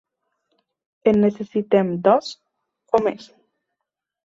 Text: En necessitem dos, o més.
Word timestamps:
En 1.11 1.19
necessitem 1.25 1.93
dos, 2.09 2.33
o 3.01 3.05
més. 3.11 3.31